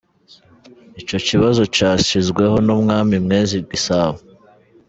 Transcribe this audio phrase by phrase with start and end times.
[0.99, 4.17] Ico kibanza cashizweho n'umwami Mwezi Gisabo.